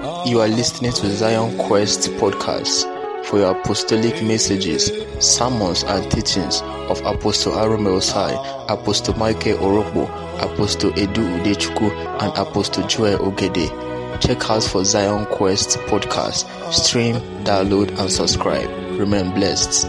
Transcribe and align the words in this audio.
You 0.00 0.40
are 0.40 0.46
listening 0.46 0.92
to 0.92 1.10
Zion 1.10 1.58
Quest 1.58 2.10
podcast. 2.12 2.84
For 3.24 3.38
your 3.40 3.50
apostolic 3.50 4.22
messages, 4.22 4.92
sermons, 5.18 5.82
and 5.82 6.08
teachings 6.12 6.62
of 6.62 7.00
Apostle 7.00 7.54
Arome 7.54 7.88
Osayi, 7.88 8.36
Apostle 8.68 9.18
Michael 9.18 9.58
Orokpo, 9.58 10.04
Apostle 10.40 10.92
Edu 10.92 11.40
Udechukwu, 11.40 11.90
and 12.22 12.32
Apostle 12.38 12.86
Joel 12.86 13.18
Ogede, 13.18 14.20
check 14.20 14.48
out 14.48 14.62
for 14.62 14.84
Zion 14.84 15.26
Quest 15.26 15.78
podcast. 15.88 16.46
Stream, 16.72 17.16
download, 17.42 17.88
and 17.98 18.08
subscribe. 18.08 18.68
Remain 19.00 19.32
blessed. 19.34 19.82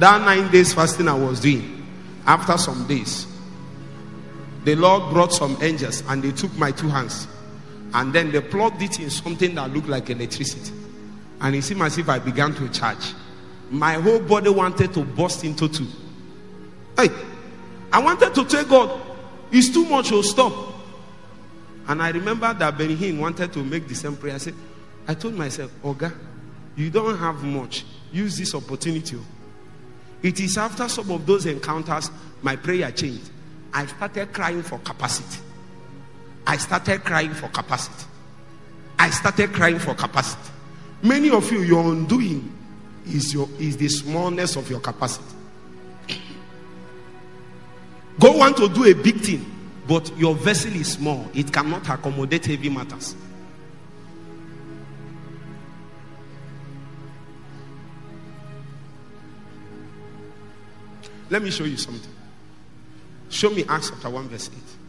That 0.00 0.20
nine 0.24 0.50
days 0.50 0.74
fasting 0.74 1.06
I 1.06 1.14
was 1.14 1.38
doing, 1.38 1.86
after 2.26 2.58
some 2.58 2.88
days, 2.88 3.28
the 4.64 4.74
Lord 4.74 5.12
brought 5.12 5.32
some 5.32 5.56
angels 5.62 6.02
and 6.08 6.24
they 6.24 6.32
took 6.32 6.52
my 6.56 6.72
two 6.72 6.88
hands 6.88 7.28
and 7.94 8.12
then 8.12 8.30
they 8.32 8.40
plugged 8.40 8.80
it 8.82 9.00
in 9.00 9.10
something 9.10 9.54
that 9.54 9.70
looked 9.70 9.88
like 9.88 10.08
electricity. 10.10 10.72
And 11.40 11.54
it 11.56 11.62
seemed 11.62 11.82
as 11.82 11.98
if 11.98 12.08
I 12.08 12.18
began 12.18 12.54
to 12.54 12.68
charge. 12.68 13.12
My 13.70 13.94
whole 13.94 14.20
body 14.20 14.50
wanted 14.50 14.94
to 14.94 15.04
burst 15.04 15.44
into 15.44 15.68
two. 15.68 15.86
Hey, 16.96 17.08
I 17.92 18.02
wanted 18.02 18.34
to 18.34 18.44
tell 18.44 18.64
God, 18.64 19.00
it's 19.50 19.70
too 19.70 19.84
much, 19.84 20.12
oh, 20.12 20.22
stop. 20.22 20.52
And 21.88 22.02
I 22.02 22.10
remember 22.10 22.52
that 22.54 22.78
Benny 22.78 22.96
Hinn 22.96 23.18
wanted 23.18 23.52
to 23.52 23.64
make 23.64 23.88
the 23.88 23.94
same 23.94 24.16
prayer. 24.16 24.34
I 24.34 24.38
said, 24.38 24.54
I 25.06 25.14
told 25.14 25.34
myself, 25.34 25.70
Oga, 25.82 26.12
you 26.76 26.90
don't 26.90 27.18
have 27.18 27.42
much. 27.42 27.84
Use 28.12 28.38
this 28.38 28.54
opportunity. 28.54 29.16
Oh. 29.16 29.24
It 30.22 30.38
is 30.38 30.56
after 30.56 30.88
some 30.88 31.10
of 31.10 31.26
those 31.26 31.46
encounters, 31.46 32.10
my 32.40 32.56
prayer 32.56 32.90
changed. 32.92 33.30
I 33.72 33.86
started 33.86 34.32
crying 34.32 34.62
for 34.62 34.78
capacity. 34.78 35.42
I 36.46 36.56
started 36.56 37.04
crying 37.04 37.32
for 37.32 37.48
capacity. 37.48 38.06
I 38.98 39.10
started 39.10 39.52
crying 39.52 39.78
for 39.78 39.94
capacity. 39.94 40.50
Many 41.02 41.30
of 41.30 41.50
you, 41.50 41.62
your 41.62 41.92
undoing 41.92 42.56
is 43.06 43.32
your 43.34 43.48
is 43.58 43.76
the 43.76 43.88
smallness 43.88 44.56
of 44.56 44.70
your 44.70 44.80
capacity. 44.80 45.34
God 48.20 48.36
want 48.36 48.56
to 48.58 48.68
do 48.68 48.84
a 48.84 48.94
big 48.94 49.16
thing, 49.16 49.44
but 49.88 50.16
your 50.16 50.34
vessel 50.34 50.72
is 50.74 50.92
small. 50.92 51.28
It 51.34 51.52
cannot 51.52 51.88
accommodate 51.88 52.46
heavy 52.46 52.68
matters. 52.68 53.16
Let 61.30 61.42
me 61.42 61.50
show 61.50 61.64
you 61.64 61.78
something. 61.78 62.12
Show 63.30 63.50
me 63.50 63.64
Acts 63.66 63.88
chapter 63.88 64.10
1, 64.10 64.28
verse 64.28 64.50
8. 64.54 64.81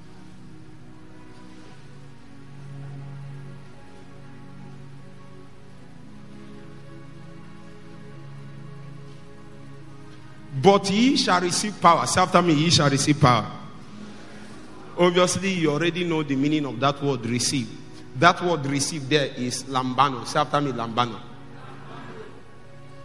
But 10.63 10.89
ye 10.89 11.17
shall 11.17 11.41
receive 11.41 11.81
power. 11.81 12.07
Say 12.07 12.21
after 12.21 12.41
me, 12.41 12.53
ye 12.53 12.69
shall 12.69 12.89
receive 12.89 13.19
power. 13.19 13.51
Obviously, 14.97 15.51
you 15.51 15.69
already 15.69 16.05
know 16.05 16.23
the 16.23 16.37
meaning 16.37 16.65
of 16.65 16.79
that 16.79 17.03
word 17.03 17.25
receive. 17.25 17.67
That 18.15 18.41
word 18.41 18.65
receive 18.67 19.09
there 19.09 19.25
is 19.25 19.65
lambano. 19.65 20.25
Say 20.25 20.39
after 20.39 20.61
me, 20.61 20.71
lambano. 20.71 21.19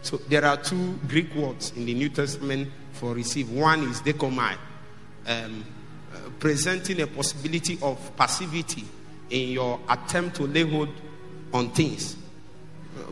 So 0.02 0.18
there 0.28 0.44
are 0.44 0.56
two 0.56 1.00
Greek 1.08 1.34
words 1.34 1.72
in 1.74 1.84
the 1.84 1.94
New 1.94 2.10
Testament 2.10 2.68
for 2.92 3.12
receive. 3.12 3.50
One 3.50 3.82
is 3.88 4.02
dechomai, 4.02 4.56
um, 5.26 5.64
uh, 6.14 6.16
presenting 6.38 7.00
a 7.00 7.08
possibility 7.08 7.76
of 7.82 8.16
passivity 8.16 8.84
in 9.30 9.48
your 9.48 9.80
attempt 9.88 10.36
to 10.36 10.44
lay 10.44 10.62
hold 10.62 10.90
on 11.52 11.70
things. 11.70 12.16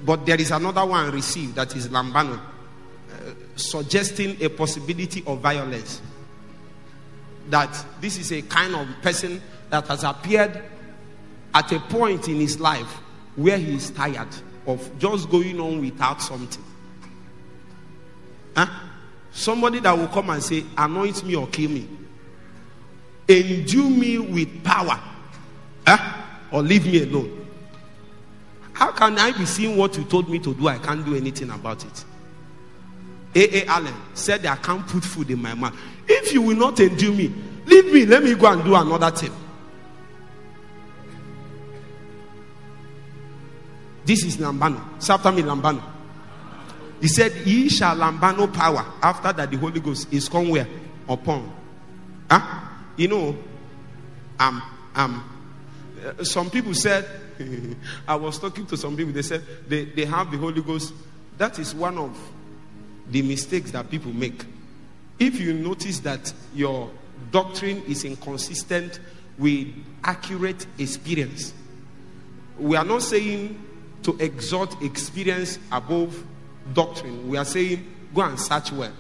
But 0.05 0.25
there 0.25 0.41
is 0.41 0.53
another 0.53 0.87
one, 0.87 1.11
receive, 1.11 1.57
that 1.57 1.75
is 1.75 1.89
lambano 1.89 2.41
suggesting 3.57 4.37
a 4.43 4.49
possibility 4.49 5.23
of 5.27 5.41
violence. 5.41 6.01
That 7.49 7.85
this 8.01 8.19
is 8.19 8.33
a 8.33 8.43
kind 8.43 8.75
of 8.75 8.89
person 9.03 9.41
that 9.71 9.87
has 9.89 10.05
appeared 10.05 10.63
at 11.55 11.73
a 11.73 11.81
point 11.81 12.29
in 12.29 12.37
his 12.37 12.61
life 12.61 12.91
where 13.35 13.59
he 13.59 13.75
is 13.75 13.91
tired 13.91 14.29
of 14.67 14.99
just 14.99 15.31
going 15.31 15.61
on 15.61 15.81
without 15.81 16.21
something. 16.21 16.63
Huh? 18.57 18.67
Somebody 19.33 19.81
that 19.81 19.97
will 19.97 20.09
come 20.09 20.31
and 20.31 20.43
say, 20.43 20.65
Anoint 20.77 21.25
me 21.25 21.37
or 21.37 21.47
kill 21.47 21.71
me, 21.71 21.89
endue 23.29 23.91
me 23.91 24.19
with 24.19 24.65
power, 24.65 24.99
huh? 25.87 26.23
or 26.51 26.63
leave 26.63 26.87
me 26.87 27.03
alone. 27.03 27.47
How 28.73 28.93
can 28.93 29.19
I 29.19 29.33
be 29.33 29.47
seeing 29.47 29.77
what 29.77 29.97
you 29.97 30.05
told 30.05 30.29
me 30.29 30.39
to 30.41 30.55
do? 30.55 30.69
I 30.69 30.79
can't 30.79 31.05
do 31.05 31.15
anything 31.15 31.51
about 31.51 31.85
it. 31.85 32.05
A.A. 33.37 33.67
Allen 33.67 33.95
said, 34.15 34.47
I 34.47 34.57
can't 34.57 34.87
put 34.87 35.05
food 35.05 35.31
in 35.31 35.43
my 35.43 35.53
mouth. 35.53 35.77
If 36.09 36.33
you 36.33 36.41
will 36.41 36.57
not 36.57 36.81
endure 36.81 37.13
me, 37.13 37.31
leave 37.67 37.93
me. 37.93 38.07
Let 38.07 38.23
me 38.23 38.35
go 38.35 38.51
and 38.51 38.65
do 38.65 38.75
another 38.75 39.11
thing. 39.11 39.33
This 44.07 44.25
is 44.25 44.39
Lambano. 44.39 45.03
Say 45.03 45.13
after 45.13 45.31
me, 45.33 45.43
Lambano. 45.43 45.83
He 47.01 47.09
said, 47.09 47.33
Ye 47.45 47.69
shall 47.69 47.95
Lambano 47.95 48.51
power 48.53 48.87
after 49.03 49.33
that 49.35 49.51
the 49.51 49.59
Holy 49.59 49.81
Ghost 49.81 50.11
is 50.11 50.31
come 50.31 50.49
where? 50.49 50.67
Upon. 51.07 51.55
Huh? 52.31 52.61
You 52.97 53.09
know, 53.09 53.37
um, 54.41 54.63
um, 54.95 55.39
uh, 56.07 56.25
some 56.25 56.49
people 56.49 56.73
said, 56.73 57.07
I 58.09 58.15
was 58.15 58.39
talking 58.39 58.65
to 58.67 58.79
some 58.79 58.97
people, 58.97 59.13
they 59.13 59.21
said 59.23 59.43
they, 59.69 59.85
they 59.85 60.07
have 60.07 60.31
the 60.31 60.39
Holy 60.39 60.63
Ghost. 60.63 60.95
That 61.37 61.59
is 61.59 61.75
one 61.75 61.99
of 61.99 62.19
the 63.11 63.23
mistakes 63.23 63.71
that 63.73 63.91
people 63.91 64.13
make. 64.13 64.45
If 65.19 65.41
you 65.41 65.55
notice 65.55 66.01
that 66.01 66.33
your 66.55 66.91
doctrine 67.31 67.83
is 67.89 68.05
inconsistent 68.05 69.01
with 69.39 69.69
accurate 70.05 70.67
experience, 70.79 71.55
we 72.59 72.77
are 72.77 72.85
not 72.85 73.03
saying 73.03 73.63
to 74.03 74.17
exalt 74.19 74.83
experience 74.83 75.59
above 75.73 76.23
doctrine. 76.73 77.29
We 77.29 77.37
are 77.37 77.45
saying 77.45 77.87
go 78.15 78.23
and 78.23 78.39
search 78.39 78.73
well. 78.73 78.93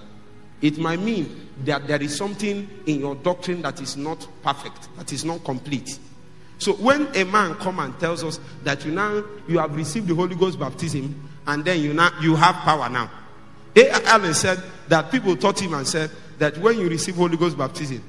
It 0.62 0.78
might 0.78 1.00
mean 1.00 1.48
that 1.64 1.86
there 1.86 2.02
is 2.02 2.16
something 2.16 2.68
in 2.86 3.00
your 3.00 3.14
doctrine 3.14 3.62
that 3.62 3.80
is 3.80 3.96
not 3.96 4.26
perfect, 4.42 4.88
that 4.96 5.12
is 5.12 5.24
not 5.24 5.44
complete. 5.44 5.98
So 6.58 6.72
when 6.74 7.14
a 7.14 7.24
man 7.24 7.54
come 7.56 7.80
and 7.80 7.98
tells 8.00 8.24
us 8.24 8.40
that 8.64 8.84
you 8.84 8.92
now 8.92 9.22
you 9.46 9.58
have 9.58 9.76
received 9.76 10.08
the 10.08 10.14
Holy 10.14 10.34
Ghost 10.34 10.58
baptism 10.58 11.28
and 11.46 11.64
then 11.64 11.80
you 11.80 11.92
now 11.92 12.10
you 12.20 12.34
have 12.36 12.54
power 12.56 12.88
now. 12.88 13.10
Allen 13.76 14.34
said 14.34 14.62
that 14.88 15.10
people 15.10 15.36
taught 15.36 15.60
him 15.60 15.74
and 15.74 15.86
said 15.86 16.10
that 16.38 16.56
when 16.58 16.78
you 16.78 16.88
receive 16.88 17.16
Holy 17.16 17.36
Ghost 17.36 17.58
baptism, 17.58 18.02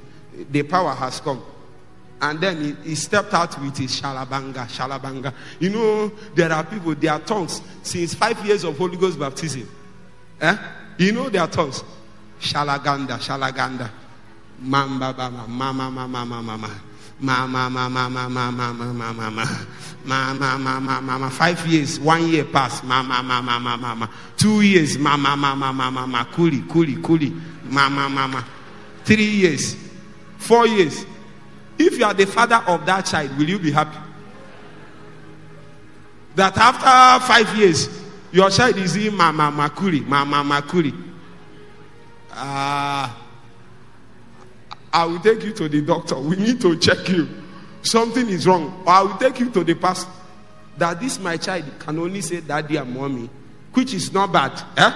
the 0.49 0.63
power 0.63 0.93
has 0.93 1.19
come. 1.19 1.43
And 2.19 2.39
then 2.39 2.61
he, 2.83 2.89
he 2.89 2.95
stepped 2.95 3.33
out 3.33 3.59
with 3.61 3.77
his 3.77 4.01
shalabanga, 4.01 4.67
shalabanga. 4.67 5.33
You 5.59 5.69
know, 5.69 6.11
there 6.33 6.51
are 6.51 6.63
people, 6.63 6.95
their 6.95 7.19
tongues, 7.19 7.61
since 7.83 8.15
five 8.15 8.43
years 8.45 8.63
of 8.63 8.77
Holy 8.77 8.97
Ghost 8.97 9.19
baptism. 9.19 9.69
Eh? 10.41 10.57
You 10.97 11.11
know 11.11 11.29
their 11.29 11.47
tongues. 11.47 11.83
Shalaganda, 12.39 13.19
shalaganda. 13.19 13.89
Mamba, 14.59 15.13
mama, 15.47 15.47
mama, 15.47 16.07
mama, 16.07 16.41
mama, 16.41 16.81
mama. 17.19 17.69
Mama, 17.69 17.89
mama, 17.89 18.29
mama, 18.29 18.51
mama, 18.51 18.93
mama, 18.93 19.13
mama. 19.13 19.67
Mama, 20.05 20.57
mama, 20.57 21.01
mama. 21.01 21.29
Five 21.29 21.65
years, 21.67 21.99
one 21.99 22.27
year 22.27 22.45
passed. 22.45 22.83
Mama, 22.83 23.21
mama, 23.23 23.59
mama, 23.59 23.77
mama. 23.77 24.09
Two 24.37 24.61
years, 24.61 24.97
mama, 24.97 25.35
mama, 25.35 25.73
mama, 25.73 25.91
mama. 25.91 26.27
Kuli, 26.31 26.61
kuli, 26.61 26.95
kuli. 26.95 27.33
Mama, 27.65 28.07
mama. 28.09 28.45
Three 29.03 29.25
years. 29.25 29.75
Four 30.37 30.67
years. 30.67 31.05
If 31.77 31.97
you 31.97 32.05
are 32.05 32.13
the 32.13 32.25
father 32.25 32.63
of 32.67 32.85
that 32.85 33.05
child, 33.05 33.37
will 33.37 33.49
you 33.49 33.59
be 33.59 33.71
happy? 33.71 33.97
That 36.35 36.57
after 36.57 37.25
five 37.25 37.57
years, 37.57 37.89
your 38.31 38.49
child 38.49 38.77
is 38.77 38.95
in 38.95 39.15
mama, 39.15 39.51
makuri, 39.51 40.05
mama, 40.05 40.43
makuri. 40.43 40.93
Ah. 42.31 43.15
Uh, 43.21 43.26
I 44.97 45.05
will 45.05 45.19
take 45.19 45.43
you 45.43 45.53
to 45.53 45.69
the 45.69 45.79
doctor. 45.83 46.17
We 46.17 46.37
need 46.37 46.59
to 46.61 46.75
check 46.75 47.07
you. 47.07 47.29
Something 47.83 48.27
is 48.29 48.47
wrong. 48.47 48.81
Or 48.83 48.93
I 48.93 49.01
will 49.03 49.17
take 49.17 49.39
you 49.39 49.51
to 49.51 49.63
the 49.63 49.75
pastor. 49.75 50.09
That 50.79 50.99
this 50.99 51.19
my 51.19 51.37
child 51.37 51.65
can 51.77 51.99
only 51.99 52.21
say 52.21 52.41
daddy 52.41 52.77
and 52.77 52.95
mommy, 52.95 53.29
which 53.73 53.93
is 53.93 54.11
not 54.11 54.31
bad. 54.33 54.59
Eh? 54.75 54.91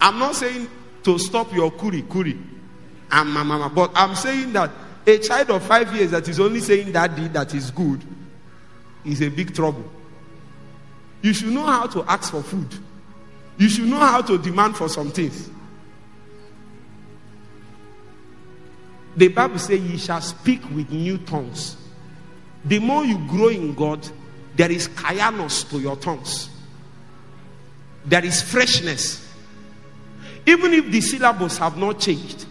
I'm 0.00 0.18
not 0.18 0.36
saying 0.36 0.70
to 1.02 1.18
stop 1.18 1.52
your 1.52 1.70
kuri 1.70 2.00
kuri 2.00 2.38
and 3.10 3.28
mama, 3.28 3.70
but 3.74 3.90
I'm 3.94 4.14
saying 4.14 4.54
that 4.54 4.70
a 5.06 5.18
child 5.18 5.50
of 5.50 5.62
five 5.66 5.94
years 5.94 6.12
that 6.12 6.26
is 6.28 6.40
only 6.40 6.60
saying 6.60 6.90
daddy 6.92 7.28
that 7.28 7.52
is 7.54 7.70
good 7.70 8.02
is 9.04 9.20
a 9.20 9.28
big 9.28 9.54
trouble. 9.54 9.84
You 11.20 11.34
should 11.34 11.52
know 11.52 11.66
how 11.66 11.86
to 11.88 12.02
ask 12.04 12.30
for 12.30 12.42
food. 12.42 12.74
You 13.58 13.68
should 13.68 13.84
know 13.84 13.98
how 13.98 14.22
to 14.22 14.38
demand 14.38 14.76
for 14.78 14.88
some 14.88 15.10
things. 15.10 15.50
The 19.16 19.28
Bible 19.28 19.58
says, 19.58 19.80
Ye 19.80 19.98
shall 19.98 20.20
speak 20.20 20.62
with 20.70 20.90
new 20.90 21.18
tongues. 21.18 21.76
The 22.64 22.78
more 22.78 23.04
you 23.04 23.18
grow 23.28 23.48
in 23.48 23.74
God, 23.74 24.06
there 24.56 24.70
is 24.70 24.88
kaianos 24.88 25.68
to 25.70 25.78
your 25.78 25.96
tongues. 25.96 26.48
There 28.04 28.24
is 28.24 28.42
freshness. 28.42 29.28
Even 30.46 30.72
if 30.74 30.90
the 30.90 31.00
syllables 31.00 31.58
have 31.58 31.76
not 31.76 32.00
changed, 32.00 32.46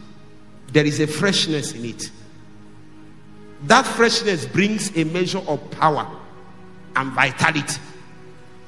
there 0.72 0.86
is 0.86 1.00
a 1.00 1.08
freshness 1.08 1.74
in 1.74 1.86
it. 1.86 2.12
That 3.64 3.86
freshness 3.86 4.46
brings 4.46 4.96
a 4.96 5.04
measure 5.04 5.42
of 5.48 5.70
power 5.72 6.08
and 6.96 7.12
vitality. 7.12 7.80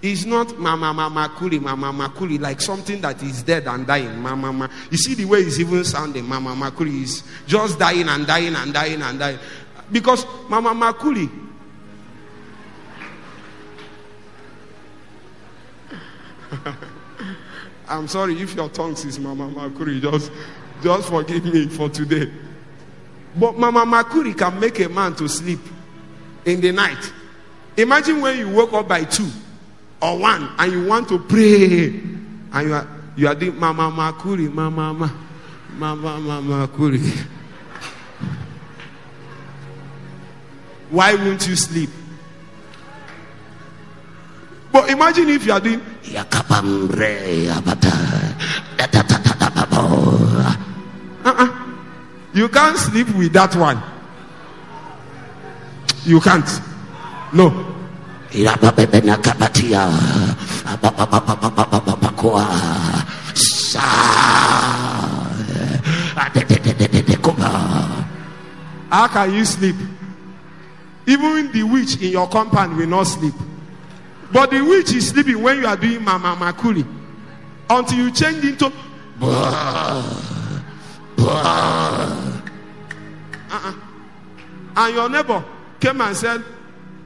It's 0.03 0.25
not 0.25 0.59
mama 0.59 0.93
mama 0.93 1.31
kuli 1.33 1.59
mama 1.59 1.93
mama 1.93 2.09
kuli 2.13 2.37
like 2.37 2.59
something 2.59 2.99
that 2.99 3.23
is 3.23 3.41
dead 3.41 3.65
and 3.67 3.87
dying. 3.87 4.19
Mama 4.19 4.51
mama. 4.51 4.69
You 4.91 4.97
see 4.97 5.13
the 5.13 5.23
way 5.23 5.39
it's 5.39 5.59
even 5.59 5.85
sounding. 5.85 6.27
Mama 6.27 6.53
mama 6.53 6.71
kuli 6.71 7.03
is 7.03 7.23
just 7.47 7.79
dying 7.79 8.09
and 8.09 8.27
dying 8.27 8.53
and 8.53 8.73
dying 8.73 9.01
and 9.01 9.17
dying. 9.17 9.39
Because 9.89 10.25
mama 10.49 10.73
mama 10.73 10.93
kuli. 10.93 11.29
I'm 17.87 18.09
sorry 18.09 18.41
if 18.41 18.55
your 18.55 18.67
tongue 18.67 18.91
is 18.91 19.17
mama 19.19 19.47
makuri. 19.47 20.01
Just, 20.01 20.33
just 20.81 21.07
forgive 21.07 21.45
me 21.45 21.67
for 21.67 21.87
today. 21.87 22.29
But 23.37 23.57
mama 23.57 23.85
makuri 23.85 24.37
can 24.37 24.59
make 24.59 24.81
a 24.81 24.89
man 24.89 25.15
to 25.15 25.29
sleep 25.29 25.61
in 26.43 26.59
the 26.59 26.73
night. 26.73 27.13
Imagine 27.77 28.19
when 28.19 28.37
you 28.37 28.49
woke 28.49 28.73
up 28.73 28.89
by 28.89 29.05
two 29.05 29.29
or 30.03 30.17
one 30.19 30.49
and 30.59 30.71
you 30.71 30.85
want 30.85 31.07
to 31.07 31.17
pray 31.17 31.85
and 32.51 32.67
you 32.67 32.73
are 32.73 32.87
you 33.15 33.27
are 33.27 33.35
doing 33.35 33.57
mama 33.57 33.89
makuri, 33.89 34.51
mama 34.51 34.93
mama 34.93 35.13
mama 35.77 36.19
mama 36.19 36.67
makuri. 36.67 36.99
Why 40.89 41.15
won't 41.15 41.47
you 41.47 41.55
sleep? 41.55 41.89
But 44.71 44.89
imagine 44.89 45.29
if 45.29 45.45
you 45.45 45.53
are 45.53 45.59
doing 45.59 45.81
uh-uh. 51.25 51.75
you 52.33 52.49
can't 52.49 52.77
sleep 52.77 53.07
with 53.15 53.31
that 53.33 53.55
one. 53.55 53.81
You 56.03 56.19
can't. 56.19 56.49
No. 57.31 57.72
How 68.89 69.07
can 69.07 69.33
you 69.33 69.45
sleep? 69.45 69.75
Even 71.05 71.51
the 71.51 71.63
witch 71.63 72.01
in 72.01 72.11
your 72.11 72.27
compound 72.29 72.77
will 72.77 72.87
not 72.87 73.03
sleep. 73.03 73.33
But 74.31 74.51
the 74.51 74.61
witch 74.61 74.93
is 74.93 75.09
sleeping 75.09 75.41
when 75.41 75.57
you 75.59 75.67
are 75.67 75.75
doing 75.75 76.03
mama 76.03 76.35
makuli 76.35 76.85
until 77.69 77.97
you 77.97 78.11
change 78.11 78.43
into. 78.43 78.71
Uh-uh. 83.49 83.73
And 84.75 84.95
your 84.95 85.09
neighbor 85.09 85.43
came 85.79 86.01
and 86.01 86.17
said, 86.17 86.43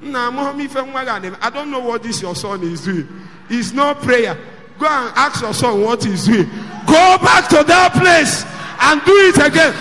I 0.04 1.50
don't 1.54 1.72
know 1.72 1.80
what 1.80 2.04
this 2.04 2.22
your 2.22 2.36
son 2.36 2.64
is 2.64 2.82
doing. 2.86 3.08
It's 3.50 3.72
no 3.74 3.96
prayer. 3.96 4.38
Go 4.80 4.86
and 4.86 5.14
ask 5.16 5.42
your 5.42 5.54
son 5.54 5.82
what 5.82 6.04
he's 6.04 6.26
doing. 6.26 6.50
Go 6.86 7.18
back 7.18 7.50
to 7.50 7.64
that 7.64 7.94
place 7.94 8.46
and 8.80 9.02
do 9.04 9.12
it 9.12 9.38
again. 9.38 9.74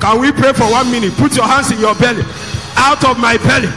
Can 0.00 0.20
we 0.20 0.32
pray 0.32 0.52
for 0.52 0.64
one 0.64 0.90
minute? 0.90 1.14
Put 1.14 1.36
your 1.36 1.46
hands 1.46 1.70
in 1.70 1.78
your 1.78 1.94
belly. 1.94 2.24
Out 2.76 3.04
of 3.04 3.18
my 3.18 3.36
belly. 3.36 3.68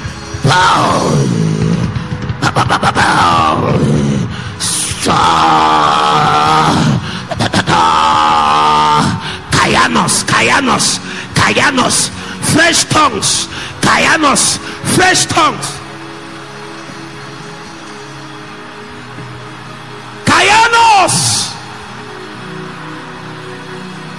Kaianos, 9.51 10.23
Kaianos, 10.25 10.99
Kaianos, 11.35 12.09
fresh 12.53 12.85
tongues, 12.85 13.47
Kaianos, 13.81 14.57
fresh 14.95 15.25
tongues. 15.25 15.79
Kaianos, 20.25 21.51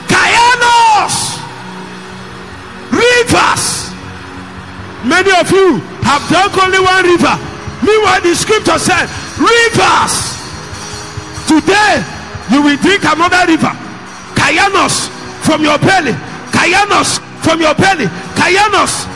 Kaianos, 0.07 1.41
rivers. 2.93 3.91
Many 5.05 5.31
of 5.33 5.51
you 5.51 5.81
have 6.03 6.23
drunk 6.29 6.57
only 6.63 6.79
one 6.79 7.05
river. 7.05 7.39
Meanwhile, 7.83 8.21
the 8.23 8.35
scripture 8.35 8.79
said, 8.79 9.09
rivers. 9.39 10.36
Today, 11.57 12.05
you 12.53 12.61
will 12.61 12.77
drink 12.77 13.01
another 13.01 13.49
river. 13.49 13.73
Kaianos 14.37 15.09
from 15.41 15.63
your 15.63 15.79
belly. 15.79 16.13
Kaianos 16.53 17.17
from 17.43 17.63
your 17.63 17.75
belly. 17.75 18.05
Kaianos. 18.37 19.16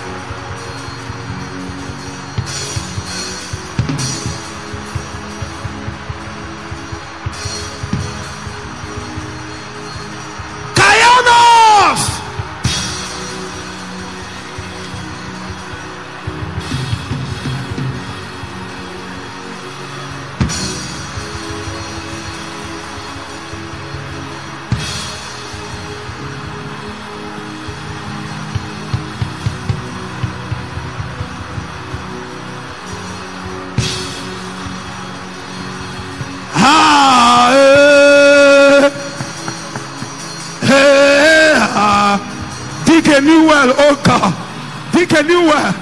New 45.30 45.42
well, 45.46 45.74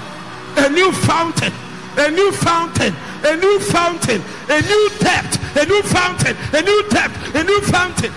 a 0.58 0.68
new 0.68 0.92
fountain, 0.92 1.52
a 1.96 2.10
new 2.10 2.30
fountain, 2.32 2.94
a 3.24 3.34
new 3.36 3.58
fountain, 3.60 4.20
a 4.50 4.60
new 4.60 4.90
depth, 5.00 5.56
a 5.56 5.64
new 5.64 5.82
fountain, 5.82 6.36
a 6.52 6.60
new 6.60 6.80
depth, 6.90 7.34
a 7.34 7.42
new 7.44 7.60
fountain. 7.62 8.12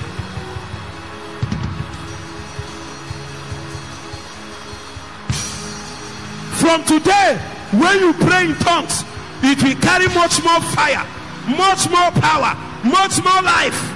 From 6.59 6.83
today, 6.83 7.39
when 7.79 8.00
you 8.00 8.13
pray 8.13 8.45
in 8.47 8.55
tongues, 8.55 9.05
it 9.41 9.63
will 9.63 9.79
carry 9.88 10.07
much 10.13 10.43
more 10.43 10.61
fire, 10.75 11.05
much 11.47 11.89
more 11.89 12.11
power, 12.19 12.53
much 12.83 13.23
more 13.23 13.41
life. 13.41 13.90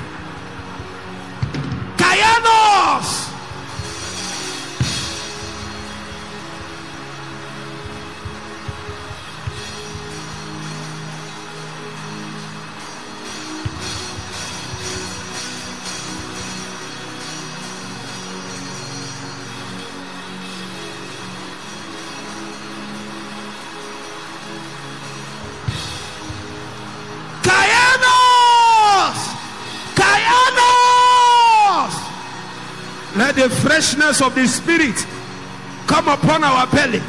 The 33.35 33.49
freshness 33.49 34.21
of 34.21 34.33
the 34.35 34.47
Spirit 34.47 34.95
come 35.87 36.07
upon 36.07 36.43
our 36.43 36.65
belly. 36.67 37.01